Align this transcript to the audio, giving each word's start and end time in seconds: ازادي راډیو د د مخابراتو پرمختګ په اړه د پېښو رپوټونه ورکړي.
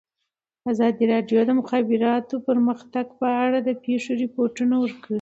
ازادي 0.71 1.03
راډیو 1.13 1.39
د 1.43 1.47
د 1.49 1.51
مخابراتو 1.59 2.35
پرمختګ 2.47 3.05
په 3.19 3.27
اړه 3.43 3.59
د 3.67 3.69
پېښو 3.83 4.11
رپوټونه 4.23 4.75
ورکړي. 4.79 5.09